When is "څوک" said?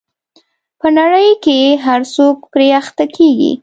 2.15-2.37